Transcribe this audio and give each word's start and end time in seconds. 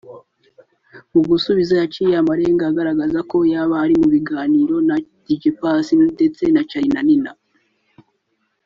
mu 1.13 1.21
gusubiza 1.29 1.73
yaciye 1.81 2.13
amarenga 2.21 2.63
agaragaza 2.71 3.19
ko 3.31 3.37
yaba 3.53 3.75
ari 3.83 3.95
mu 4.01 4.07
biganiro 4.13 4.75
na 4.87 4.95
Dj 5.25 5.43
Pius 5.57 5.87
ndetse 6.17 6.43
na 6.53 6.61
Charly 6.69 6.91
na 6.95 7.01
Nina 7.07 7.31